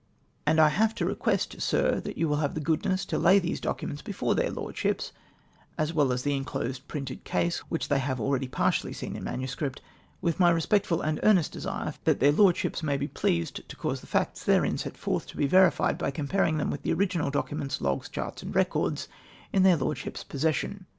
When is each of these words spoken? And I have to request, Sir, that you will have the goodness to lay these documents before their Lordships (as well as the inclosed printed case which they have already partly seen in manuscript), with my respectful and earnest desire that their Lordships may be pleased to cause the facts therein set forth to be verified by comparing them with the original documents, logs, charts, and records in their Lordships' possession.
And 0.47 0.59
I 0.59 0.69
have 0.69 0.95
to 0.95 1.05
request, 1.05 1.61
Sir, 1.61 1.99
that 1.99 2.17
you 2.17 2.27
will 2.27 2.37
have 2.37 2.55
the 2.55 2.59
goodness 2.59 3.05
to 3.05 3.19
lay 3.19 3.37
these 3.37 3.59
documents 3.61 4.01
before 4.01 4.33
their 4.33 4.49
Lordships 4.49 5.11
(as 5.77 5.93
well 5.93 6.11
as 6.11 6.23
the 6.23 6.35
inclosed 6.35 6.87
printed 6.87 7.23
case 7.23 7.59
which 7.69 7.87
they 7.87 7.99
have 7.99 8.19
already 8.19 8.47
partly 8.47 8.93
seen 8.93 9.15
in 9.15 9.23
manuscript), 9.23 9.79
with 10.19 10.39
my 10.39 10.49
respectful 10.49 11.01
and 11.03 11.19
earnest 11.21 11.51
desire 11.51 11.93
that 12.05 12.19
their 12.19 12.31
Lordships 12.31 12.81
may 12.81 12.97
be 12.97 13.07
pleased 13.07 13.69
to 13.69 13.75
cause 13.75 14.01
the 14.01 14.07
facts 14.07 14.43
therein 14.43 14.79
set 14.79 14.97
forth 14.97 15.27
to 15.27 15.37
be 15.37 15.45
verified 15.45 15.99
by 15.99 16.09
comparing 16.09 16.57
them 16.57 16.71
with 16.71 16.81
the 16.81 16.93
original 16.93 17.29
documents, 17.29 17.79
logs, 17.79 18.09
charts, 18.09 18.41
and 18.41 18.55
records 18.55 19.07
in 19.53 19.61
their 19.61 19.77
Lordships' 19.77 20.23
possession. 20.23 20.87